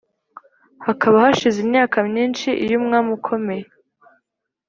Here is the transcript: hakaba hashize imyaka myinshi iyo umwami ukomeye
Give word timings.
hakaba 0.85 1.15
hashize 1.23 1.57
imyaka 1.65 1.97
myinshi 2.09 2.47
iyo 2.63 2.75
umwami 2.79 3.09
ukomeye 3.17 3.65